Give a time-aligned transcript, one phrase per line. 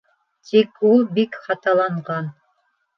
[0.49, 2.37] Тик ул бик хаталанған.